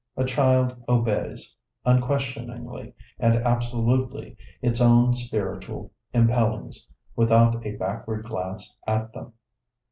A 0.17 0.25
child 0.25 0.75
obeys 0.89 1.55
unquestioningly 1.85 2.95
and 3.19 3.35
absolutely 3.35 4.35
its 4.59 4.81
own 4.81 5.13
spiritual 5.13 5.91
impellings 6.11 6.87
without 7.15 7.63
a 7.67 7.75
backward 7.75 8.25
glance 8.25 8.75
at 8.87 9.13
them. 9.13 9.33